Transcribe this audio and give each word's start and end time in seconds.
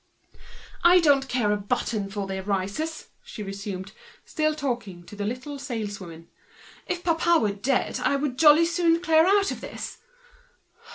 "I 0.83 0.99
don't 0.99 1.29
care 1.29 1.51
a 1.51 1.57
button 1.57 2.09
for 2.09 2.25
their 2.25 2.41
rises!" 2.41 3.09
resumed 3.37 3.89
the 3.89 3.91
latter, 3.91 3.97
still 4.25 4.55
talking 4.55 5.03
to 5.03 5.15
the 5.15 5.25
little 5.27 5.59
saleswoman. 5.59 6.27
"If 6.87 7.03
papa 7.03 7.37
were 7.39 7.51
dead, 7.53 7.99
I 7.99 8.15
would 8.15 8.39
jolly 8.39 8.65
soon 8.65 8.99
clear 9.01 9.27
out 9.27 9.51
of 9.51 9.61
this! 9.61 9.99